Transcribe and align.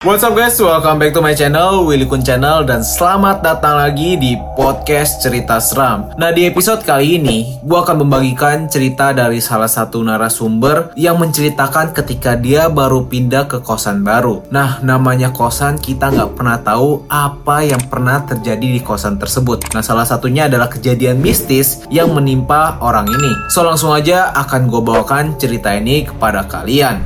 What's 0.00 0.24
up 0.24 0.32
guys, 0.32 0.56
welcome 0.56 0.96
back 0.96 1.12
to 1.12 1.20
my 1.20 1.36
channel, 1.36 1.84
Willy 1.84 2.08
Kun 2.08 2.24
Channel 2.24 2.64
Dan 2.64 2.80
selamat 2.80 3.44
datang 3.44 3.84
lagi 3.84 4.16
di 4.16 4.32
podcast 4.56 5.20
cerita 5.20 5.60
seram. 5.60 6.16
Nah 6.16 6.32
di 6.32 6.48
episode 6.48 6.80
kali 6.88 7.20
ini, 7.20 7.60
gue 7.60 7.76
akan 7.76 8.08
membagikan 8.08 8.64
cerita 8.64 9.12
dari 9.12 9.44
salah 9.44 9.68
satu 9.68 10.00
narasumber 10.00 10.96
Yang 10.96 11.16
menceritakan 11.20 11.92
ketika 11.92 12.32
dia 12.32 12.72
baru 12.72 13.12
pindah 13.12 13.44
ke 13.44 13.60
kosan 13.60 14.00
baru. 14.00 14.40
Nah 14.48 14.80
namanya 14.80 15.36
kosan, 15.36 15.76
kita 15.76 16.08
nggak 16.08 16.32
pernah 16.32 16.56
tahu 16.64 17.04
apa 17.12 17.68
yang 17.68 17.84
pernah 17.84 18.24
terjadi 18.24 18.72
di 18.72 18.80
kosan 18.80 19.20
tersebut. 19.20 19.68
Nah 19.76 19.84
salah 19.84 20.08
satunya 20.08 20.48
adalah 20.48 20.72
kejadian 20.72 21.20
mistis 21.20 21.84
yang 21.92 22.16
menimpa 22.16 22.80
orang 22.80 23.04
ini. 23.04 23.52
So 23.52 23.68
langsung 23.68 23.92
aja 23.92 24.32
akan 24.32 24.64
gue 24.64 24.80
bawakan 24.80 25.36
cerita 25.36 25.76
ini 25.76 26.08
kepada 26.08 26.48
kalian 26.48 27.04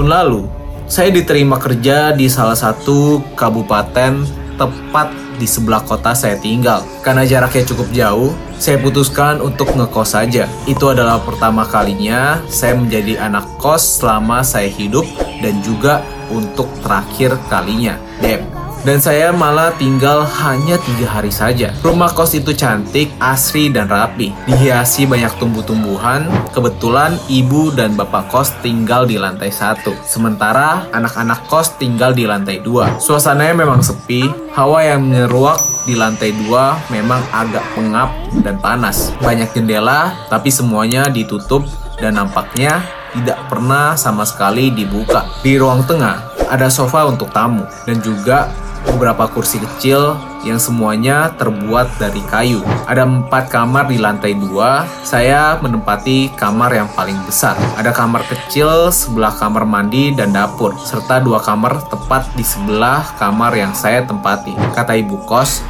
Tahun 0.00 0.16
lalu, 0.16 0.48
saya 0.88 1.12
diterima 1.12 1.60
kerja 1.60 2.16
di 2.16 2.24
salah 2.24 2.56
satu 2.56 3.20
kabupaten 3.36 4.24
tepat 4.56 5.12
di 5.36 5.44
sebelah 5.44 5.84
kota 5.84 6.16
saya 6.16 6.40
tinggal. 6.40 6.80
Karena 7.04 7.28
jaraknya 7.28 7.68
cukup 7.68 7.92
jauh, 7.92 8.32
saya 8.56 8.80
putuskan 8.80 9.44
untuk 9.44 9.76
ngekos 9.76 10.16
saja. 10.16 10.48
Itu 10.64 10.88
adalah 10.88 11.20
pertama 11.20 11.68
kalinya 11.68 12.40
saya 12.48 12.80
menjadi 12.80 13.28
anak 13.28 13.44
kos 13.60 14.00
selama 14.00 14.40
saya 14.40 14.72
hidup 14.72 15.04
dan 15.44 15.60
juga 15.60 16.00
untuk 16.32 16.72
terakhir 16.80 17.36
kalinya. 17.52 18.00
Damn. 18.24 18.59
Dan 18.80 18.96
saya 18.96 19.28
malah 19.28 19.76
tinggal 19.76 20.24
hanya 20.24 20.80
tiga 20.80 21.04
hari 21.04 21.28
saja. 21.28 21.76
Rumah 21.84 22.16
kos 22.16 22.32
itu 22.32 22.56
cantik, 22.56 23.12
asri, 23.20 23.68
dan 23.68 23.92
rapi. 23.92 24.32
Dihiasi 24.48 25.04
banyak 25.04 25.36
tumbuh-tumbuhan. 25.36 26.24
Kebetulan 26.56 27.20
ibu 27.28 27.68
dan 27.76 27.92
bapak 27.92 28.32
kos 28.32 28.56
tinggal 28.64 29.04
di 29.04 29.20
lantai 29.20 29.52
satu. 29.52 29.92
Sementara 30.08 30.88
anak-anak 30.96 31.44
kos 31.44 31.76
tinggal 31.76 32.16
di 32.16 32.24
lantai 32.24 32.64
dua. 32.64 32.96
Suasananya 32.96 33.52
memang 33.52 33.84
sepi. 33.84 34.24
Hawa 34.56 34.80
yang 34.80 35.04
menyeruak 35.04 35.60
di 35.84 35.92
lantai 35.92 36.32
dua 36.32 36.80
memang 36.88 37.20
agak 37.36 37.62
pengap 37.76 38.08
dan 38.40 38.56
panas. 38.64 39.12
Banyak 39.20 39.52
jendela, 39.52 40.16
tapi 40.32 40.48
semuanya 40.48 41.12
ditutup 41.12 41.68
dan 42.00 42.16
nampaknya 42.16 42.80
tidak 43.12 43.44
pernah 43.52 43.92
sama 43.92 44.24
sekali 44.24 44.72
dibuka. 44.72 45.28
Di 45.44 45.60
ruang 45.60 45.84
tengah 45.84 46.32
ada 46.48 46.72
sofa 46.72 47.04
untuk 47.06 47.28
tamu 47.30 47.62
dan 47.84 48.00
juga 48.00 48.50
beberapa 48.88 49.28
kursi 49.28 49.60
kecil 49.60 50.16
yang 50.40 50.56
semuanya 50.56 51.32
terbuat 51.36 52.00
dari 52.00 52.20
kayu. 52.28 52.64
Ada 52.88 53.04
empat 53.04 53.52
kamar 53.52 53.92
di 53.92 54.00
lantai 54.00 54.32
dua. 54.36 54.88
Saya 55.04 55.60
menempati 55.60 56.32
kamar 56.32 56.72
yang 56.72 56.88
paling 56.96 57.16
besar. 57.28 57.56
Ada 57.76 57.92
kamar 57.92 58.24
kecil 58.28 58.88
sebelah 58.88 59.36
kamar 59.36 59.68
mandi 59.68 60.16
dan 60.16 60.32
dapur, 60.32 60.76
serta 60.80 61.20
dua 61.20 61.44
kamar 61.44 61.84
tepat 61.92 62.28
di 62.36 62.44
sebelah 62.44 63.04
kamar 63.20 63.52
yang 63.56 63.76
saya 63.76 64.04
tempati. 64.04 64.56
Kata 64.72 64.96
ibu 64.96 65.20
kos, 65.28 65.60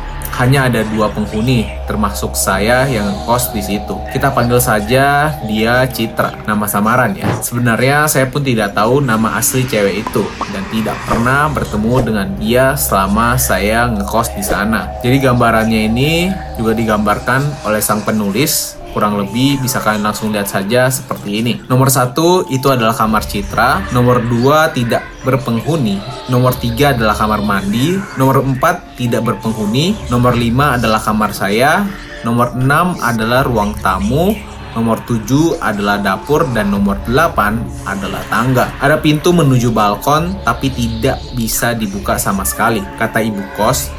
hanya 0.40 0.72
ada 0.72 0.80
dua 0.88 1.12
penghuni, 1.12 1.68
termasuk 1.84 2.32
saya 2.32 2.88
yang 2.88 3.12
kos 3.28 3.52
di 3.52 3.60
situ. 3.60 3.92
Kita 4.08 4.32
panggil 4.32 4.56
saja 4.56 5.36
dia 5.44 5.84
Citra, 5.84 6.32
nama 6.48 6.64
samaran 6.64 7.12
ya. 7.12 7.28
Sebenarnya 7.44 8.08
saya 8.08 8.24
pun 8.24 8.40
tidak 8.40 8.72
tahu 8.72 9.04
nama 9.04 9.36
asli 9.36 9.68
cewek 9.68 10.00
itu 10.00 10.24
dan 10.48 10.64
tidak 10.72 10.96
pernah 11.04 11.52
bertemu 11.52 11.94
dengan 12.00 12.28
dia 12.40 12.72
selama 12.72 13.36
saya 13.36 13.84
ngekos 13.92 14.32
di 14.32 14.40
sana. 14.40 14.88
Jadi 15.04 15.20
gambarannya 15.20 15.92
ini 15.92 16.32
juga 16.56 16.72
digambarkan 16.72 17.68
oleh 17.68 17.84
sang 17.84 18.00
penulis 18.00 18.79
kurang 18.90 19.18
lebih 19.18 19.62
bisa 19.62 19.78
kalian 19.82 20.04
langsung 20.04 20.30
lihat 20.34 20.50
saja 20.50 20.90
seperti 20.90 21.42
ini. 21.42 21.52
Nomor 21.66 21.88
satu 21.88 22.46
itu 22.50 22.66
adalah 22.70 22.94
kamar 22.94 23.22
citra, 23.24 23.90
nomor 23.94 24.22
dua 24.26 24.70
tidak 24.70 25.06
berpenghuni, 25.22 26.00
nomor 26.28 26.54
tiga 26.56 26.92
adalah 26.96 27.14
kamar 27.14 27.40
mandi, 27.42 27.98
nomor 28.16 28.42
empat 28.42 28.98
tidak 29.00 29.26
berpenghuni, 29.26 29.96
nomor 30.08 30.34
lima 30.34 30.78
adalah 30.78 30.98
kamar 31.02 31.30
saya, 31.32 31.86
nomor 32.22 32.52
enam 32.56 32.98
adalah 33.00 33.46
ruang 33.46 33.74
tamu, 33.80 34.36
Nomor 34.70 35.02
7 35.02 35.58
adalah 35.58 35.98
dapur. 35.98 36.46
Dan 36.54 36.70
nomor 36.70 37.02
8 37.06 37.86
adalah 37.86 38.22
tangga. 38.30 38.70
Ada 38.78 39.02
pintu 39.02 39.34
menuju 39.34 39.74
balkon 39.74 40.46
tapi 40.46 40.70
tidak 40.70 41.18
bisa 41.34 41.74
dibuka 41.74 42.14
sama 42.20 42.46
sekali. 42.46 42.82
Kata 42.98 43.18
ibu 43.18 43.42
kos, 43.58 43.90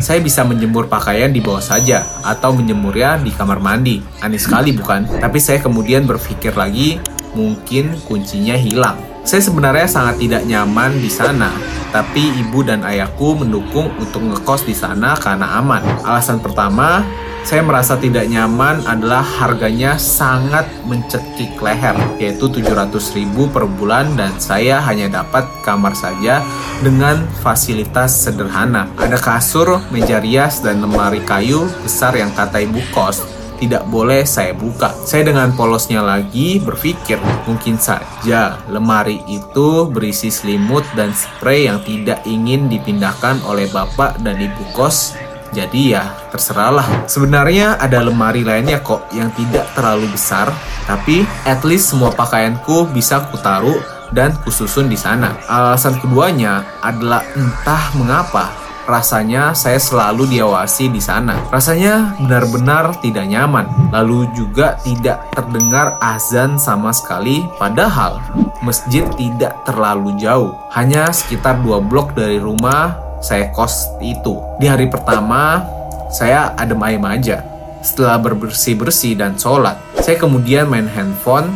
saya 0.00 0.22
bisa 0.22 0.46
menjemur 0.46 0.86
pakaian 0.86 1.28
di 1.34 1.42
bawah 1.42 1.60
saja 1.60 2.06
atau 2.22 2.54
menjemurnya 2.54 3.20
di 3.20 3.34
kamar 3.34 3.58
mandi. 3.58 4.00
Aneh 4.22 4.40
sekali 4.40 4.72
bukan? 4.72 5.20
Tapi 5.20 5.38
saya 5.42 5.60
kemudian 5.60 6.06
berpikir 6.06 6.56
lagi, 6.56 7.02
mungkin 7.34 7.98
kuncinya 8.06 8.54
hilang. 8.54 9.09
Saya 9.20 9.44
sebenarnya 9.44 9.84
sangat 9.84 10.16
tidak 10.16 10.42
nyaman 10.48 10.96
di 10.96 11.12
sana, 11.12 11.52
tapi 11.92 12.32
ibu 12.40 12.64
dan 12.64 12.80
ayahku 12.80 13.36
mendukung 13.36 13.92
untuk 14.00 14.24
ngekos 14.24 14.64
di 14.64 14.72
sana 14.72 15.12
karena 15.12 15.60
aman. 15.60 15.84
Alasan 16.08 16.40
pertama, 16.40 17.04
saya 17.44 17.60
merasa 17.60 17.96
tidak 18.00 18.28
nyaman 18.28 18.80
adalah 18.84 19.20
harganya 19.20 20.00
sangat 20.00 20.68
mencekik 20.88 21.56
leher, 21.60 21.96
yaitu 22.16 22.48
700 22.48 23.16
ribu 23.16 23.48
per 23.48 23.68
bulan 23.68 24.12
dan 24.16 24.32
saya 24.40 24.80
hanya 24.84 25.20
dapat 25.20 25.48
kamar 25.64 25.92
saja 25.92 26.40
dengan 26.80 27.24
fasilitas 27.44 28.24
sederhana. 28.24 28.88
Ada 28.96 29.20
kasur, 29.20 29.84
meja 29.92 30.20
rias, 30.20 30.64
dan 30.64 30.80
lemari 30.80 31.20
kayu 31.24 31.68
besar 31.84 32.16
yang 32.16 32.32
kata 32.32 32.60
ibu 32.64 32.80
kos 32.92 33.39
tidak 33.60 33.84
boleh 33.92 34.24
saya 34.24 34.56
buka. 34.56 34.90
Saya 35.04 35.28
dengan 35.28 35.52
polosnya 35.52 36.00
lagi 36.00 36.56
berpikir, 36.58 37.20
mungkin 37.44 37.76
saja 37.76 38.56
lemari 38.72 39.20
itu 39.28 39.86
berisi 39.92 40.32
selimut 40.32 40.82
dan 40.96 41.12
spray 41.12 41.68
yang 41.68 41.84
tidak 41.84 42.24
ingin 42.24 42.72
dipindahkan 42.72 43.44
oleh 43.44 43.68
bapak 43.68 44.16
dan 44.24 44.40
ibu 44.40 44.64
kos 44.72 45.14
jadi 45.50 45.98
ya 45.98 46.04
terserahlah. 46.30 46.86
Sebenarnya 47.10 47.74
ada 47.78 48.06
lemari 48.06 48.46
lainnya 48.46 48.78
kok 48.80 49.10
yang 49.10 49.34
tidak 49.34 49.66
terlalu 49.74 50.06
besar, 50.14 50.50
tapi 50.86 51.26
at 51.42 51.62
least 51.66 51.90
semua 51.90 52.14
pakaianku 52.14 52.90
bisa 52.94 53.26
kutaruh 53.30 53.82
dan 54.14 54.34
kususun 54.46 54.86
di 54.86 54.98
sana. 54.98 55.34
Alasan 55.50 55.98
keduanya 55.98 56.66
adalah 56.82 57.22
entah 57.34 57.82
mengapa 57.98 58.59
rasanya 58.90 59.54
saya 59.54 59.78
selalu 59.78 60.26
diawasi 60.34 60.90
di 60.90 60.98
sana. 60.98 61.38
Rasanya 61.48 62.18
benar-benar 62.18 62.98
tidak 62.98 63.30
nyaman. 63.30 63.70
Lalu 63.94 64.26
juga 64.34 64.76
tidak 64.82 65.30
terdengar 65.32 65.96
azan 66.02 66.58
sama 66.58 66.90
sekali, 66.90 67.46
padahal 67.56 68.18
masjid 68.60 69.06
tidak 69.14 69.54
terlalu 69.62 70.18
jauh. 70.18 70.52
Hanya 70.74 71.14
sekitar 71.14 71.62
dua 71.62 71.78
blok 71.78 72.12
dari 72.18 72.42
rumah 72.42 72.98
saya 73.22 73.52
kos 73.54 73.86
itu. 74.02 74.36
Di 74.58 74.66
hari 74.66 74.90
pertama, 74.90 75.62
saya 76.10 76.52
adem 76.58 76.80
ayem 76.82 77.04
aja. 77.06 77.46
Setelah 77.80 78.20
berbersih-bersih 78.20 79.16
dan 79.16 79.40
sholat, 79.40 79.80
saya 80.04 80.20
kemudian 80.20 80.68
main 80.68 80.88
handphone. 80.90 81.48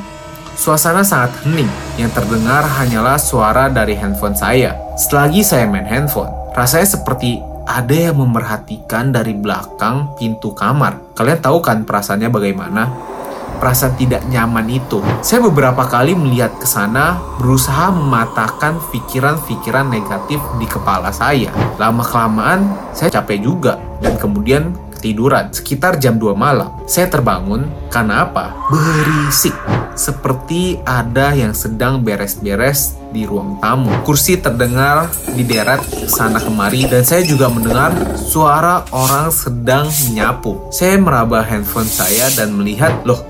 Suasana 0.54 1.02
sangat 1.02 1.34
hening, 1.42 1.66
yang 1.98 2.14
terdengar 2.14 2.62
hanyalah 2.62 3.18
suara 3.18 3.66
dari 3.66 3.98
handphone 3.98 4.38
saya. 4.38 4.78
Selagi 4.94 5.42
saya 5.42 5.66
main 5.66 5.82
handphone, 5.82 6.30
rasanya 6.54 6.86
seperti 6.86 7.42
ada 7.66 7.92
yang 7.92 8.22
memerhatikan 8.22 9.10
dari 9.10 9.34
belakang 9.34 10.14
pintu 10.14 10.54
kamar. 10.54 11.12
Kalian 11.18 11.42
tahu 11.42 11.58
kan 11.58 11.82
perasaannya 11.82 12.30
bagaimana? 12.30 12.84
perasaan 13.54 13.96
tidak 13.96 14.26
nyaman 14.28 14.66
itu. 14.68 15.00
Saya 15.24 15.40
beberapa 15.48 15.86
kali 15.88 16.12
melihat 16.12 16.52
ke 16.58 16.68
sana, 16.68 17.16
berusaha 17.40 17.88
mematahkan 17.94 18.76
pikiran-pikiran 18.92 19.88
negatif 19.88 20.36
di 20.60 20.66
kepala 20.68 21.08
saya. 21.14 21.48
Lama-kelamaan, 21.80 22.92
saya 22.92 23.08
capek 23.08 23.40
juga 23.40 23.80
dan 24.04 24.20
kemudian 24.20 24.76
ketiduran 25.04 25.52
sekitar 25.52 26.00
jam 26.00 26.16
2 26.16 26.32
malam. 26.32 26.72
Saya 26.88 27.12
terbangun 27.12 27.68
karena 27.92 28.24
apa? 28.24 28.56
Berisik. 28.72 29.52
Seperti 29.92 30.80
ada 30.80 31.36
yang 31.36 31.52
sedang 31.52 32.00
beres-beres 32.00 32.96
di 33.12 33.28
ruang 33.28 33.60
tamu. 33.60 33.92
Kursi 34.00 34.40
terdengar 34.40 35.12
di 35.36 35.44
deret 35.44 35.84
sana 36.08 36.40
kemari 36.40 36.88
dan 36.88 37.04
saya 37.04 37.20
juga 37.20 37.52
mendengar 37.52 37.92
suara 38.16 38.88
orang 38.96 39.28
sedang 39.28 39.92
menyapu. 40.08 40.72
Saya 40.72 40.96
meraba 40.96 41.44
handphone 41.44 41.84
saya 41.84 42.32
dan 42.32 42.56
melihat, 42.56 43.04
loh 43.04 43.20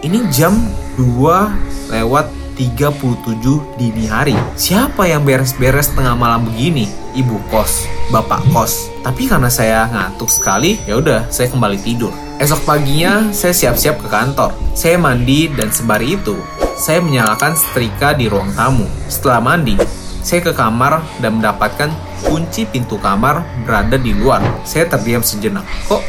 ini 0.00 0.24
jam 0.32 0.56
2 0.96 1.92
lewat 1.92 2.32
37 2.60 3.80
dini 3.80 4.04
hari. 4.04 4.36
Siapa 4.52 5.08
yang 5.08 5.24
beres-beres 5.24 5.96
tengah 5.96 6.12
malam 6.12 6.44
begini? 6.44 6.84
Ibu 7.16 7.40
kos, 7.48 7.88
bapak 8.12 8.44
kos. 8.52 8.92
Tapi 9.00 9.24
karena 9.24 9.48
saya 9.48 9.88
ngantuk 9.88 10.28
sekali, 10.28 10.76
ya 10.84 11.00
udah 11.00 11.24
saya 11.32 11.48
kembali 11.48 11.80
tidur. 11.80 12.12
Esok 12.36 12.68
paginya 12.68 13.32
saya 13.32 13.56
siap-siap 13.56 14.04
ke 14.04 14.08
kantor. 14.12 14.52
Saya 14.76 15.00
mandi 15.00 15.48
dan 15.48 15.72
sembari 15.72 16.20
itu 16.20 16.36
saya 16.76 17.00
menyalakan 17.00 17.56
setrika 17.56 18.12
di 18.12 18.28
ruang 18.28 18.52
tamu. 18.52 18.84
Setelah 19.08 19.40
mandi, 19.40 19.76
Saya 20.20 20.44
ke 20.44 20.52
kamar 20.52 21.00
dan 21.24 21.40
mendapatkan 21.40 21.88
kunci 22.28 22.68
pintu 22.68 23.00
kamar 23.00 23.40
berada 23.64 23.96
di 23.96 24.12
luar. 24.12 24.44
Saya 24.68 24.84
terdiam 24.84 25.24
sejenak. 25.24 25.64
Kok 25.88 26.04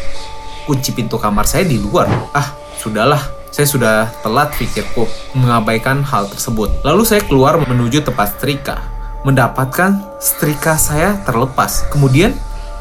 kunci 0.68 0.92
pintu 0.92 1.16
kamar 1.16 1.48
saya 1.48 1.64
di 1.64 1.80
luar? 1.80 2.12
Ah, 2.36 2.52
sudahlah. 2.76 3.41
Saya 3.52 3.68
sudah 3.68 3.96
telat 4.24 4.56
pikirku 4.56 5.04
mengabaikan 5.36 6.00
hal 6.08 6.32
tersebut. 6.32 6.72
Lalu 6.88 7.04
saya 7.04 7.22
keluar 7.28 7.60
menuju 7.60 8.02
tempat 8.08 8.40
setrika. 8.40 8.80
Mendapatkan 9.28 10.00
setrika 10.24 10.80
saya 10.80 11.20
terlepas. 11.28 11.86
Kemudian 11.92 12.32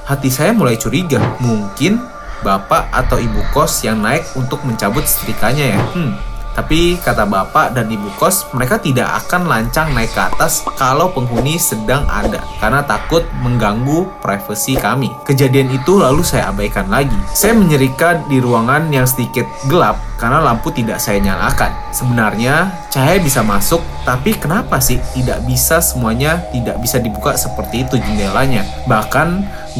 hati 0.06 0.30
saya 0.30 0.54
mulai 0.54 0.78
curiga. 0.78 1.18
Mungkin 1.42 1.98
bapak 2.46 2.88
atau 2.94 3.20
ibu 3.20 3.42
kos 3.52 3.84
yang 3.84 4.00
naik 4.00 4.24
untuk 4.38 4.62
mencabut 4.62 5.04
setrikanya 5.04 5.76
ya. 5.76 5.80
Hmm, 5.92 6.14
tapi 6.54 6.98
kata 6.98 7.24
bapak 7.26 7.72
dan 7.78 7.86
ibu 7.86 8.10
kos, 8.18 8.50
mereka 8.52 8.82
tidak 8.82 9.06
akan 9.24 9.46
lancang 9.46 9.94
naik 9.94 10.10
ke 10.10 10.20
atas 10.20 10.66
kalau 10.74 11.10
penghuni 11.14 11.56
sedang 11.56 12.02
ada 12.10 12.42
karena 12.58 12.82
takut 12.82 13.22
mengganggu 13.40 14.10
privasi 14.18 14.74
kami. 14.74 15.08
Kejadian 15.22 15.70
itu 15.70 15.98
lalu 15.98 16.26
saya 16.26 16.50
abaikan 16.50 16.90
lagi. 16.90 17.16
Saya 17.30 17.54
menyerika 17.54 18.18
di 18.26 18.42
ruangan 18.42 18.90
yang 18.90 19.06
sedikit 19.06 19.46
gelap 19.70 19.98
karena 20.18 20.42
lampu 20.42 20.68
tidak 20.74 21.00
saya 21.00 21.22
nyalakan. 21.22 21.72
Sebenarnya 21.94 22.68
cahaya 22.92 23.22
bisa 23.22 23.40
masuk, 23.40 23.80
tapi 24.04 24.36
kenapa 24.36 24.82
sih 24.82 25.00
tidak 25.16 25.40
bisa 25.46 25.80
semuanya 25.80 26.44
tidak 26.52 26.76
bisa 26.82 27.00
dibuka 27.00 27.38
seperti 27.38 27.88
itu 27.88 27.96
jendelanya? 27.96 28.66
Bahkan 28.84 29.28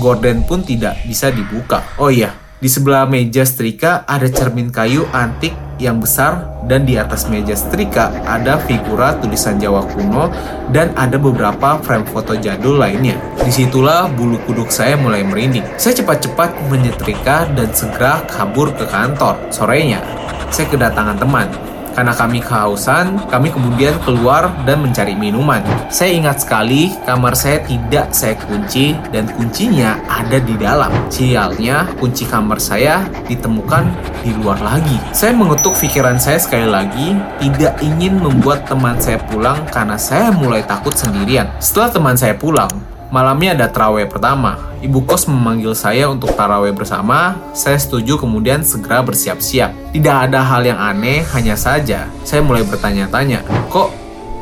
gorden 0.01 0.47
pun 0.47 0.63
tidak 0.65 0.97
bisa 1.05 1.29
dibuka. 1.29 1.85
Oh 2.01 2.09
iya, 2.09 2.33
di 2.61 2.69
sebelah 2.69 3.09
meja 3.09 3.41
setrika 3.41 4.05
ada 4.05 4.29
cermin 4.29 4.69
kayu 4.69 5.09
antik 5.17 5.57
yang 5.81 5.97
besar 5.97 6.45
dan 6.69 6.85
di 6.85 7.01
atas 7.01 7.25
meja 7.33 7.57
setrika 7.57 8.13
ada 8.29 8.61
figura 8.69 9.17
tulisan 9.17 9.57
Jawa 9.57 9.81
kuno 9.89 10.29
dan 10.69 10.93
ada 10.93 11.17
beberapa 11.17 11.81
frame 11.81 12.05
foto 12.05 12.37
jadul 12.37 12.77
lainnya. 12.77 13.17
Di 13.41 13.49
situlah 13.49 14.13
bulu 14.13 14.37
kuduk 14.45 14.69
saya 14.69 15.01
mulai 15.01 15.25
merinding. 15.25 15.65
Saya 15.81 16.05
cepat-cepat 16.05 16.69
menyetrika 16.69 17.49
dan 17.57 17.73
segera 17.73 18.21
kabur 18.29 18.77
ke 18.77 18.85
kantor. 18.85 19.41
Sorenya, 19.49 20.05
saya 20.53 20.69
kedatangan 20.69 21.17
teman. 21.17 21.70
Karena 21.95 22.15
kami 22.15 22.39
kehausan, 22.43 23.29
kami 23.29 23.51
kemudian 23.51 23.95
keluar 24.03 24.51
dan 24.65 24.83
mencari 24.83 25.15
minuman. 25.15 25.63
Saya 25.91 26.15
ingat 26.15 26.43
sekali 26.43 26.95
kamar 27.05 27.35
saya 27.35 27.63
tidak 27.67 28.11
saya 28.15 28.35
kunci 28.39 28.95
dan 29.11 29.27
kuncinya 29.35 29.99
ada 30.07 30.39
di 30.39 30.55
dalam. 30.57 30.91
Sialnya, 31.11 31.87
kunci 31.99 32.27
kamar 32.27 32.59
saya 32.63 33.07
ditemukan 33.27 33.85
di 34.23 34.31
luar 34.37 34.61
lagi. 34.61 34.97
Saya 35.11 35.33
mengetuk 35.33 35.75
pikiran 35.77 36.21
saya 36.21 36.39
sekali 36.41 36.69
lagi, 36.69 37.17
tidak 37.41 37.79
ingin 37.81 38.21
membuat 38.21 38.69
teman 38.69 38.97
saya 39.01 39.19
pulang 39.29 39.59
karena 39.73 39.97
saya 39.97 40.29
mulai 40.31 40.63
takut 40.65 40.93
sendirian. 40.93 41.49
Setelah 41.59 41.91
teman 41.91 42.17
saya 42.17 42.35
pulang, 42.37 42.71
Malamnya 43.11 43.59
ada 43.59 43.67
terawih 43.67 44.07
pertama. 44.07 44.71
Ibu 44.81 45.03
kos 45.03 45.27
memanggil 45.27 45.75
saya 45.75 46.07
untuk 46.07 46.31
taraweh 46.39 46.71
bersama. 46.71 47.37
Saya 47.53 47.77
setuju 47.77 48.17
kemudian 48.17 48.63
segera 48.63 49.03
bersiap-siap. 49.03 49.93
Tidak 49.93 50.17
ada 50.31 50.47
hal 50.47 50.63
yang 50.63 50.79
aneh, 50.79 51.27
hanya 51.35 51.59
saja 51.59 52.07
saya 52.23 52.47
mulai 52.47 52.63
bertanya-tanya, 52.63 53.43
kok 53.67 53.91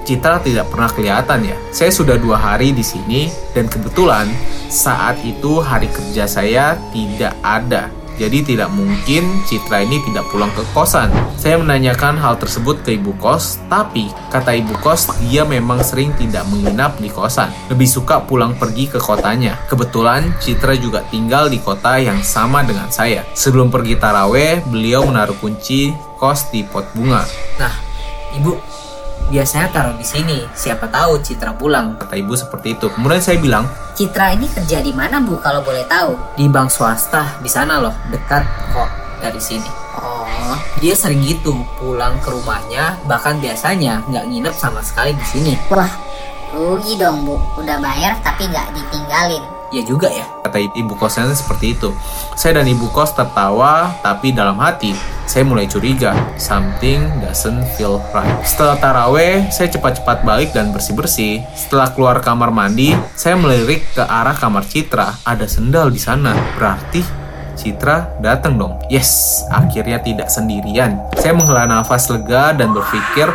Citra 0.08 0.40
tidak 0.40 0.72
pernah 0.72 0.88
kelihatan 0.88 1.52
ya? 1.52 1.56
Saya 1.68 1.92
sudah 1.92 2.16
dua 2.16 2.40
hari 2.40 2.72
di 2.72 2.80
sini 2.80 3.28
dan 3.52 3.68
kebetulan 3.68 4.24
saat 4.72 5.20
itu 5.20 5.60
hari 5.60 5.84
kerja 5.92 6.24
saya 6.24 6.80
tidak 6.96 7.36
ada. 7.44 7.92
Jadi 8.18 8.54
tidak 8.54 8.74
mungkin 8.74 9.46
Citra 9.46 9.86
ini 9.86 10.02
tidak 10.02 10.26
pulang 10.28 10.50
ke 10.52 10.66
kosan. 10.74 11.08
Saya 11.38 11.56
menanyakan 11.62 12.18
hal 12.18 12.34
tersebut 12.36 12.82
ke 12.82 12.98
ibu 12.98 13.14
kos, 13.16 13.62
tapi 13.70 14.10
kata 14.28 14.58
ibu 14.58 14.74
kos 14.82 15.14
dia 15.22 15.46
memang 15.46 15.80
sering 15.86 16.10
tidak 16.18 16.44
menginap 16.50 16.98
di 16.98 17.08
kosan. 17.08 17.48
Lebih 17.70 17.86
suka 17.86 18.20
pulang 18.26 18.58
pergi 18.58 18.90
ke 18.90 18.98
kotanya. 18.98 19.56
Kebetulan 19.70 20.34
Citra 20.42 20.74
juga 20.74 21.06
tinggal 21.08 21.46
di 21.48 21.62
kota 21.62 21.96
yang 22.02 22.20
sama 22.26 22.66
dengan 22.66 22.90
saya. 22.90 23.22
Sebelum 23.32 23.70
pergi 23.70 23.94
taraweh, 23.96 24.66
beliau 24.66 25.06
menaruh 25.06 25.38
kunci 25.38 25.94
kos 26.18 26.50
di 26.50 26.66
pot 26.66 26.84
bunga. 26.92 27.22
Nah, 27.62 27.74
ibu 28.34 28.58
biasanya 29.28 29.69
taruh 29.72 29.94
di 29.96 30.04
sini. 30.04 30.44
Siapa 30.52 30.88
tahu 30.88 31.20
Citra 31.20 31.54
pulang. 31.54 31.96
Kata 32.00 32.16
ibu 32.16 32.34
seperti 32.34 32.75
itu. 32.76 32.88
Kemudian 32.92 33.20
saya 33.22 33.38
bilang, 33.40 33.64
Citra 33.94 34.34
ini 34.34 34.48
kerja 34.48 34.80
di 34.80 34.92
mana 34.92 35.20
bu 35.20 35.38
kalau 35.40 35.60
boleh 35.62 35.84
tahu? 35.86 36.16
Di 36.34 36.48
bank 36.48 36.72
swasta, 36.72 37.38
di 37.40 37.48
sana 37.48 37.78
loh, 37.80 37.94
dekat 38.08 38.42
kok 38.72 38.90
dari 39.20 39.40
sini. 39.40 39.69
Oh, 39.98 40.54
Dia 40.78 40.94
sering 40.94 41.20
gitu 41.26 41.52
pulang 41.82 42.16
ke 42.22 42.30
rumahnya, 42.30 42.94
bahkan 43.10 43.42
biasanya 43.42 44.06
nggak 44.06 44.25
nginep 44.30 44.54
sama 44.54 44.78
sekali 44.80 45.10
di 45.12 45.26
sini. 45.26 45.52
wah 45.69 45.90
rugi 46.54 46.96
dong 46.96 47.26
bu. 47.28 47.36
Udah 47.60 47.76
bayar 47.82 48.16
tapi 48.25 48.48
nggak 48.48 48.72
ditinggalin. 48.72 49.57
Ya 49.68 49.84
juga 49.84 50.08
ya. 50.08 50.24
kata 50.48 50.64
ibu 50.64 50.96
kosnya 50.96 51.28
seperti 51.36 51.76
itu. 51.76 51.92
Saya 52.32 52.64
dan 52.64 52.66
ibu 52.72 52.88
kos 52.88 53.12
tertawa, 53.12 53.92
tapi 54.00 54.32
dalam 54.32 54.56
hati 54.56 54.96
saya 55.28 55.44
mulai 55.44 55.68
curiga. 55.68 56.16
Something 56.40 57.20
doesn't 57.20 57.68
feel 57.76 58.00
right. 58.16 58.32
Setelah 58.48 58.80
taraweh, 58.80 59.52
saya 59.52 59.68
cepat-cepat 59.68 60.24
balik 60.24 60.56
dan 60.56 60.72
bersih-bersih. 60.72 61.44
Setelah 61.52 61.92
keluar 61.92 62.24
kamar 62.24 62.48
mandi, 62.48 62.96
saya 63.12 63.36
melirik 63.36 63.84
ke 63.92 64.00
arah 64.00 64.32
kamar 64.32 64.64
Citra. 64.64 65.20
Ada 65.28 65.44
sendal 65.44 65.92
di 65.92 66.00
sana. 66.00 66.32
Berarti 66.56 67.04
Citra 67.58 68.16
datang 68.24 68.56
dong. 68.56 68.80
Yes, 68.88 69.44
akhirnya 69.52 70.00
tidak 70.00 70.32
sendirian. 70.32 70.96
Saya 71.20 71.36
menghela 71.36 71.68
nafas 71.68 72.08
lega 72.08 72.56
dan 72.56 72.72
berpikir 72.72 73.28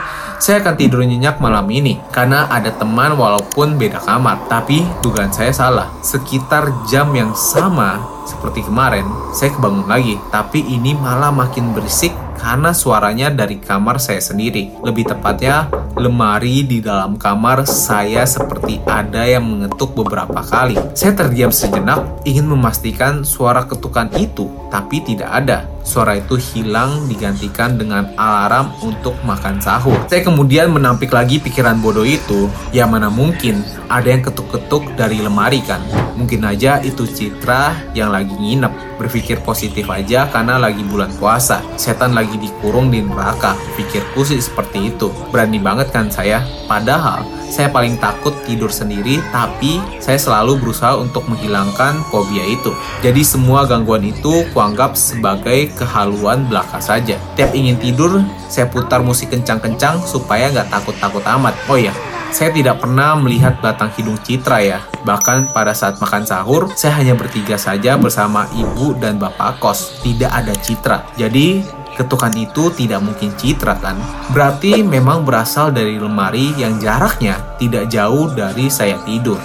saya 0.43 0.59
akan 0.59 0.75
tidur 0.75 1.07
nyenyak 1.07 1.39
malam 1.39 1.63
ini 1.71 2.03
karena 2.11 2.51
ada 2.51 2.67
teman 2.75 3.15
walaupun 3.15 3.79
beda 3.79 4.03
kamar. 4.03 4.43
Tapi 4.51 4.83
dugaan 4.99 5.31
saya 5.31 5.55
salah. 5.55 5.87
Sekitar 6.03 6.83
jam 6.83 7.15
yang 7.15 7.31
sama 7.31 8.03
seperti 8.23 8.63
kemarin, 8.65 9.05
saya 9.35 9.51
kebangun 9.53 9.87
lagi. 9.87 10.15
Tapi 10.31 10.63
ini 10.63 10.95
malah 10.95 11.31
makin 11.31 11.75
berisik 11.75 12.11
karena 12.43 12.75
suaranya 12.75 13.31
dari 13.31 13.55
kamar 13.61 14.03
saya 14.03 14.19
sendiri. 14.19 14.73
Lebih 14.83 15.15
tepatnya, 15.15 15.71
lemari 15.95 16.67
di 16.67 16.83
dalam 16.83 17.15
kamar 17.15 17.63
saya 17.63 18.27
seperti 18.27 18.83
ada 18.83 19.23
yang 19.23 19.47
mengetuk 19.47 19.95
beberapa 19.95 20.43
kali. 20.43 20.75
Saya 20.91 21.15
terdiam 21.15 21.53
sejenak, 21.53 22.23
ingin 22.27 22.49
memastikan 22.49 23.23
suara 23.23 23.63
ketukan 23.63 24.11
itu, 24.19 24.51
tapi 24.67 24.99
tidak 25.05 25.31
ada. 25.31 25.69
Suara 25.83 26.15
itu 26.19 26.39
hilang 26.39 27.11
digantikan 27.11 27.75
dengan 27.75 28.11
alarm 28.15 28.71
untuk 28.83 29.15
makan 29.23 29.59
sahur. 29.59 29.99
Saya 30.07 30.23
kemudian 30.23 30.71
menampik 30.71 31.11
lagi 31.11 31.39
pikiran 31.39 31.79
bodoh 31.79 32.07
itu, 32.07 32.47
ya 32.75 32.87
mana 32.87 33.11
mungkin 33.11 33.63
ada 33.87 34.07
yang 34.07 34.23
ketuk-ketuk 34.23 34.95
dari 34.95 35.19
lemari 35.19 35.59
kan. 35.63 35.83
Mungkin 36.13 36.45
aja 36.45 36.79
itu 36.81 37.05
Citra 37.05 37.93
yang 37.97 38.13
lagi 38.13 38.33
nginep. 38.33 38.97
Berpikir 39.01 39.41
positif 39.41 39.89
aja 39.89 40.29
karena 40.29 40.61
lagi 40.61 40.85
bulan 40.85 41.09
puasa. 41.17 41.61
Setan 41.75 42.13
lagi 42.13 42.37
dikurung 42.37 42.93
di 42.93 43.01
neraka. 43.01 43.57
Pikirku 43.75 44.21
sih 44.23 44.39
seperti 44.39 44.93
itu. 44.93 45.09
Berani 45.33 45.57
banget 45.57 45.89
kan 45.89 46.07
saya? 46.13 46.45
Padahal 46.69 47.25
saya 47.53 47.69
paling 47.69 48.01
takut 48.01 48.33
tidur 48.49 48.73
sendiri, 48.73 49.21
tapi 49.29 49.77
saya 50.01 50.17
selalu 50.17 50.57
berusaha 50.57 50.97
untuk 50.97 51.29
menghilangkan 51.29 52.01
fobia 52.09 52.41
itu. 52.49 52.73
Jadi 53.05 53.21
semua 53.21 53.69
gangguan 53.69 54.01
itu 54.01 54.41
kuanggap 54.57 54.97
sebagai 54.97 55.69
kehaluan 55.77 56.49
belaka 56.49 56.81
saja. 56.81 57.13
Tiap 57.37 57.53
ingin 57.53 57.77
tidur, 57.77 58.25
saya 58.49 58.65
putar 58.65 59.05
musik 59.05 59.29
kencang-kencang 59.29 60.01
supaya 60.01 60.49
nggak 60.49 60.73
takut-takut 60.73 61.21
amat. 61.37 61.53
Oh 61.69 61.77
iya, 61.77 61.93
saya 62.33 62.49
tidak 62.49 62.81
pernah 62.81 63.13
melihat 63.13 63.61
batang 63.61 63.93
hidung 63.93 64.17
Citra 64.17 64.57
ya. 64.65 64.81
Bahkan 65.05 65.53
pada 65.53 65.77
saat 65.77 66.01
makan 66.01 66.25
sahur, 66.25 66.73
saya 66.73 66.97
hanya 66.97 67.13
bertiga 67.13 67.61
saja 67.61 67.93
bersama 67.95 68.49
ibu 68.57 68.97
dan 68.97 69.21
bapak 69.21 69.61
kos. 69.61 70.01
Tidak 70.01 70.33
ada 70.33 70.51
Citra. 70.57 71.05
Jadi, 71.13 71.61
ketukan 71.93 72.33
itu 72.33 72.73
tidak 72.73 73.05
mungkin 73.05 73.37
Citra 73.37 73.77
kan? 73.77 73.95
Berarti 74.33 74.81
memang 74.81 75.21
berasal 75.21 75.69
dari 75.69 76.01
lemari 76.01 76.57
yang 76.57 76.81
jaraknya 76.81 77.37
tidak 77.61 77.93
jauh 77.93 78.33
dari 78.33 78.65
saya 78.65 78.97
tidur. 79.05 79.37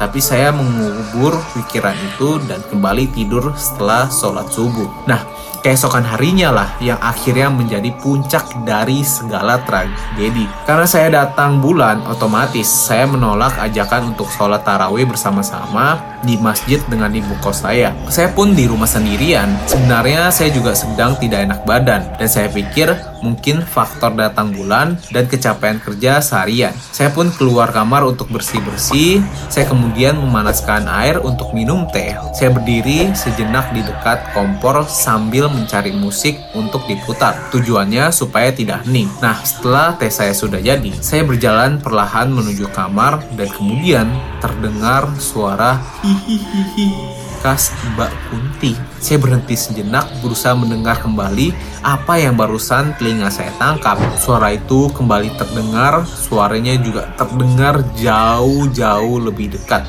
Tapi 0.00 0.16
saya 0.16 0.48
mengubur 0.48 1.36
pikiran 1.52 1.92
itu 1.92 2.40
dan 2.48 2.64
kembali 2.72 3.12
tidur 3.12 3.52
setelah 3.52 4.08
sholat 4.08 4.48
subuh. 4.48 4.88
Nah, 5.04 5.20
keesokan 5.60 6.00
harinya 6.08 6.48
lah 6.48 6.68
yang 6.80 6.96
akhirnya 7.04 7.52
menjadi 7.52 7.92
puncak 8.00 8.64
dari 8.64 9.04
segala 9.04 9.60
tragedi. 9.68 10.48
Karena 10.64 10.88
saya 10.88 11.08
datang 11.12 11.60
bulan, 11.60 12.00
otomatis 12.08 12.64
saya 12.64 13.04
menolak 13.04 13.60
ajakan 13.60 14.16
untuk 14.16 14.32
sholat 14.32 14.64
tarawih 14.64 15.04
bersama-sama 15.04 16.00
di 16.24 16.40
masjid 16.40 16.80
dengan 16.88 17.12
ibu 17.12 17.36
kos 17.44 17.60
saya. 17.64 17.92
Saya 18.08 18.32
pun 18.32 18.56
di 18.56 18.64
rumah 18.64 18.88
sendirian. 18.88 19.52
Sebenarnya 19.68 20.32
saya 20.32 20.48
juga 20.48 20.72
sedang 20.72 21.16
tidak 21.20 21.44
enak 21.44 21.60
badan 21.68 22.08
dan 22.16 22.28
saya 22.28 22.48
pikir 22.48 22.96
mungkin 23.20 23.62
faktor 23.64 24.16
datang 24.16 24.52
bulan 24.52 24.96
dan 25.14 25.28
kecapean 25.28 25.80
kerja 25.80 26.20
seharian. 26.20 26.74
Saya 26.90 27.12
pun 27.12 27.28
keluar 27.34 27.70
kamar 27.70 28.04
untuk 28.08 28.32
bersih-bersih. 28.32 29.22
Saya 29.52 29.68
kemudian 29.68 30.18
memanaskan 30.18 30.88
air 30.88 31.20
untuk 31.20 31.52
minum 31.52 31.86
teh. 31.92 32.16
Saya 32.32 32.52
berdiri 32.52 33.12
sejenak 33.12 33.72
di 33.76 33.84
dekat 33.84 34.32
kompor 34.32 34.84
sambil 34.88 35.52
mencari 35.52 35.92
musik 35.92 36.36
untuk 36.56 36.84
diputar. 36.88 37.52
Tujuannya 37.52 38.10
supaya 38.10 38.50
tidak 38.50 38.84
hening. 38.88 39.08
Nah, 39.20 39.38
setelah 39.44 39.94
tes 40.00 40.16
saya 40.16 40.32
sudah 40.32 40.58
jadi, 40.60 40.92
saya 41.00 41.22
berjalan 41.24 41.78
perlahan 41.78 42.32
menuju 42.32 42.68
kamar 42.72 43.20
dan 43.36 43.48
kemudian 43.52 44.06
terdengar 44.40 45.06
suara 45.20 45.76
hihihihi 46.00 47.19
khas 47.40 47.72
Mbak 47.96 48.12
Kunti. 48.28 48.76
Saya 49.00 49.16
berhenti 49.16 49.56
sejenak 49.56 50.06
berusaha 50.20 50.52
mendengar 50.52 51.00
kembali 51.00 51.56
apa 51.80 52.20
yang 52.20 52.36
barusan 52.36 52.92
telinga 53.00 53.32
saya 53.32 53.50
tangkap. 53.56 53.96
Suara 54.20 54.52
itu 54.52 54.92
kembali 54.92 55.34
terdengar, 55.40 56.04
suaranya 56.04 56.76
juga 56.76 57.08
terdengar 57.16 57.80
jauh-jauh 57.96 59.18
lebih 59.24 59.56
dekat. 59.56 59.88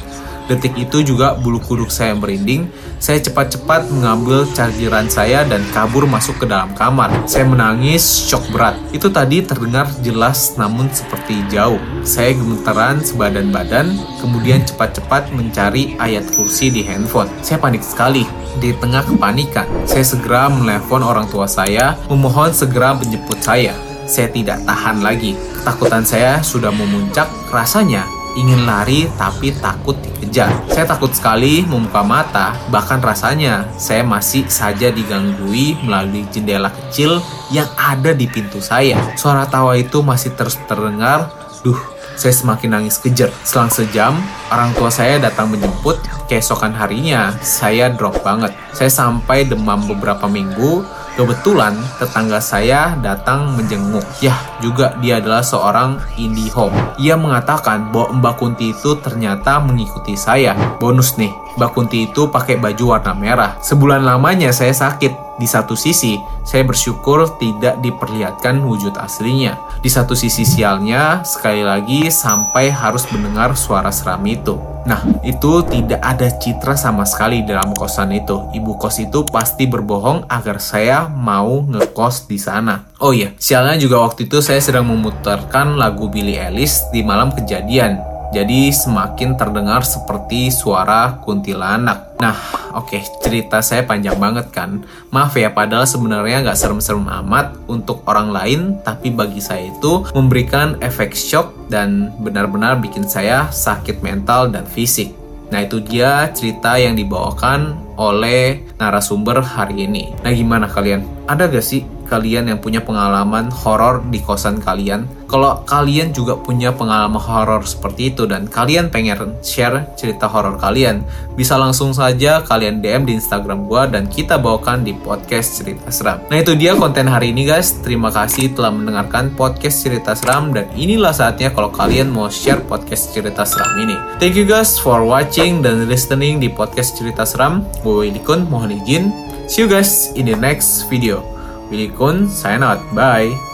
Detik 0.52 0.76
itu 0.76 1.00
juga 1.16 1.32
bulu 1.40 1.64
kuduk 1.64 1.88
saya 1.88 2.12
merinding. 2.12 2.68
Saya 3.00 3.24
cepat-cepat 3.24 3.88
mengambil 3.88 4.44
chargeran 4.52 5.08
saya 5.08 5.48
dan 5.48 5.64
kabur 5.72 6.04
masuk 6.04 6.44
ke 6.44 6.46
dalam 6.46 6.76
kamar. 6.76 7.08
Saya 7.24 7.48
menangis, 7.48 8.04
shock 8.28 8.44
berat. 8.52 8.76
Itu 8.92 9.08
tadi 9.08 9.40
terdengar 9.48 9.88
jelas 10.04 10.60
namun 10.60 10.92
seperti 10.92 11.40
jauh. 11.48 11.80
Saya 12.04 12.36
gemetaran 12.36 13.00
sebadan 13.00 13.48
badan, 13.56 13.96
kemudian 14.20 14.60
cepat-cepat 14.68 15.32
mencari 15.32 15.96
ayat 16.04 16.28
kursi 16.36 16.68
di 16.68 16.84
handphone. 16.84 17.32
Saya 17.40 17.56
panik 17.56 17.80
sekali. 17.80 18.28
Di 18.60 18.76
tengah 18.76 19.08
kepanikan, 19.08 19.64
saya 19.88 20.04
segera 20.04 20.52
menelpon 20.52 21.00
orang 21.00 21.32
tua 21.32 21.48
saya, 21.48 21.96
memohon 22.12 22.52
segera 22.52 22.92
menjemput 22.92 23.40
saya. 23.40 23.72
Saya 24.04 24.28
tidak 24.28 24.60
tahan 24.68 25.00
lagi. 25.00 25.40
Ketakutan 25.56 26.04
saya 26.04 26.44
sudah 26.44 26.76
memuncak. 26.76 27.32
Rasanya 27.48 28.04
ingin 28.36 28.64
lari 28.64 29.08
tapi 29.20 29.52
takut 29.58 29.96
dikejar. 30.00 30.52
Saya 30.72 30.86
takut 30.88 31.12
sekali 31.12 31.64
membuka 31.68 32.04
mata, 32.04 32.56
bahkan 32.72 33.04
rasanya 33.04 33.68
saya 33.76 34.04
masih 34.06 34.48
saja 34.48 34.92
diganggui 34.92 35.80
melalui 35.84 36.24
jendela 36.32 36.72
kecil 36.72 37.20
yang 37.52 37.68
ada 37.76 38.16
di 38.16 38.28
pintu 38.28 38.64
saya. 38.64 39.00
Suara 39.20 39.44
tawa 39.48 39.76
itu 39.76 40.00
masih 40.00 40.32
terus 40.36 40.56
terdengar. 40.68 41.32
Duh, 41.62 41.78
saya 42.16 42.34
semakin 42.38 42.70
nangis 42.78 43.02
kejer. 43.02 43.34
Selang 43.42 43.74
sejam, 43.74 44.14
orang 44.54 44.72
tua 44.78 44.94
saya 44.94 45.18
datang 45.18 45.52
menjemput. 45.52 45.98
Keesokan 46.30 46.72
harinya, 46.72 47.36
saya 47.44 47.92
drop 47.92 48.24
banget. 48.24 48.56
Saya 48.72 48.88
sampai 48.88 49.44
demam 49.44 49.84
beberapa 49.84 50.30
minggu, 50.32 50.86
Kebetulan 51.12 51.76
tetangga 52.00 52.40
saya 52.40 52.96
datang 53.04 53.54
menjenguk. 53.60 54.04
Yah, 54.24 54.38
juga 54.64 54.96
dia 55.04 55.20
adalah 55.20 55.44
seorang 55.44 56.00
indie 56.16 56.52
home. 56.52 56.74
Ia 56.96 57.20
mengatakan 57.20 57.92
bahwa 57.92 58.16
Mbak 58.20 58.36
Kunti 58.40 58.72
itu 58.72 58.96
ternyata 59.00 59.60
mengikuti 59.60 60.16
saya. 60.16 60.56
Bonus 60.80 61.20
nih, 61.20 61.36
Mbak 61.60 61.72
Kunti 61.76 62.08
itu 62.08 62.32
pakai 62.32 62.58
baju 62.58 62.98
warna 62.98 63.12
merah. 63.12 63.60
Sebulan 63.60 64.08
lamanya 64.08 64.56
saya 64.56 64.72
sakit. 64.72 65.31
Di 65.42 65.50
satu 65.50 65.74
sisi, 65.74 66.22
saya 66.46 66.62
bersyukur 66.62 67.26
tidak 67.42 67.82
diperlihatkan 67.82 68.62
wujud 68.62 68.94
aslinya. 69.02 69.58
Di 69.82 69.90
satu 69.90 70.14
sisi 70.14 70.46
sialnya, 70.46 71.26
sekali 71.26 71.66
lagi 71.66 72.14
sampai 72.14 72.70
harus 72.70 73.10
mendengar 73.10 73.58
suara 73.58 73.90
seram 73.90 74.22
itu. 74.30 74.62
Nah, 74.86 75.02
itu 75.26 75.66
tidak 75.66 76.02
ada 76.02 76.30
citra 76.30 76.78
sama 76.78 77.10
sekali 77.10 77.42
dalam 77.42 77.74
kosan 77.74 78.14
itu. 78.14 78.54
Ibu 78.54 78.78
kos 78.78 79.02
itu 79.02 79.26
pasti 79.26 79.66
berbohong 79.66 80.30
agar 80.30 80.62
saya 80.62 81.10
mau 81.10 81.66
ngekos 81.66 82.30
di 82.30 82.38
sana. 82.38 82.86
Oh 83.02 83.10
iya, 83.10 83.34
sialnya 83.42 83.82
juga 83.82 84.02
waktu 84.02 84.30
itu 84.30 84.46
saya 84.46 84.62
sedang 84.62 84.90
memutarkan 84.90 85.74
lagu 85.74 86.06
Billie 86.10 86.38
Eilish 86.38 86.94
di 86.94 87.02
malam 87.02 87.34
kejadian 87.34 88.11
jadi 88.32 88.72
semakin 88.72 89.36
terdengar 89.36 89.84
seperti 89.84 90.48
suara 90.50 91.20
kuntilanak. 91.20 92.16
Nah, 92.24 92.36
oke, 92.72 92.96
okay, 92.96 93.04
cerita 93.20 93.60
saya 93.60 93.84
panjang 93.84 94.16
banget 94.16 94.48
kan. 94.56 94.88
Maaf 95.12 95.36
ya, 95.36 95.52
padahal 95.52 95.84
sebenarnya 95.84 96.48
nggak 96.48 96.56
serem-serem 96.56 97.04
amat 97.24 97.60
untuk 97.68 98.08
orang 98.08 98.32
lain, 98.32 98.62
tapi 98.88 99.12
bagi 99.12 99.44
saya 99.44 99.68
itu 99.68 100.08
memberikan 100.16 100.80
efek 100.80 101.12
shock 101.12 101.52
dan 101.68 102.16
benar-benar 102.24 102.80
bikin 102.80 103.04
saya 103.04 103.52
sakit 103.52 104.00
mental 104.00 104.48
dan 104.48 104.64
fisik. 104.64 105.12
Nah 105.52 105.68
itu 105.68 105.84
dia 105.84 106.32
cerita 106.32 106.80
yang 106.80 106.96
dibawakan 106.96 107.76
oleh 108.00 108.64
narasumber 108.80 109.44
hari 109.44 109.84
ini. 109.84 110.16
Nah 110.24 110.32
gimana 110.32 110.72
kalian? 110.72 111.04
Ada 111.28 111.52
gak 111.52 111.62
sih 111.62 111.84
kalian 112.12 112.52
yang 112.52 112.60
punya 112.60 112.84
pengalaman 112.84 113.48
horor 113.48 114.04
di 114.12 114.20
kosan 114.20 114.60
kalian. 114.60 115.08
Kalau 115.32 115.64
kalian 115.64 116.12
juga 116.12 116.36
punya 116.36 116.76
pengalaman 116.76 117.16
horor 117.16 117.64
seperti 117.64 118.12
itu 118.12 118.28
dan 118.28 118.52
kalian 118.52 118.92
pengen 118.92 119.40
share 119.40 119.88
cerita 119.96 120.28
horor 120.28 120.60
kalian, 120.60 121.08
bisa 121.40 121.56
langsung 121.56 121.96
saja 121.96 122.44
kalian 122.44 122.84
DM 122.84 123.08
di 123.08 123.16
Instagram 123.16 123.64
gua 123.64 123.88
dan 123.88 124.12
kita 124.12 124.36
bawakan 124.36 124.84
di 124.84 124.92
podcast 124.92 125.64
Cerita 125.64 125.88
Seram. 125.88 126.20
Nah 126.28 126.44
itu 126.44 126.52
dia 126.60 126.76
konten 126.76 127.08
hari 127.08 127.32
ini 127.32 127.48
guys. 127.48 127.80
Terima 127.80 128.12
kasih 128.12 128.52
telah 128.52 128.76
mendengarkan 128.76 129.32
podcast 129.40 129.88
Cerita 129.88 130.12
Seram 130.20 130.52
dan 130.52 130.68
inilah 130.76 131.16
saatnya 131.16 131.56
kalau 131.56 131.72
kalian 131.72 132.12
mau 132.12 132.28
share 132.28 132.60
podcast 132.68 133.16
Cerita 133.16 133.48
Seram 133.48 133.72
ini. 133.80 133.96
Thank 134.20 134.36
you 134.36 134.44
guys 134.44 134.76
for 134.76 135.08
watching 135.08 135.64
dan 135.64 135.88
listening 135.88 136.44
di 136.44 136.52
podcast 136.52 137.00
Cerita 137.00 137.24
Seram. 137.24 137.64
Gue 137.80 138.12
Willy 138.12 138.20
Kun, 138.20 138.52
mohon 138.52 138.76
izin. 138.84 139.16
See 139.48 139.64
you 139.64 139.72
guys 139.72 140.12
in 140.20 140.28
the 140.28 140.36
next 140.36 140.92
video. 140.92 141.31
Willy 141.72 141.88
Kun, 141.88 142.28
sign 142.28 142.62
out. 142.64 142.84
Bye. 142.94 143.51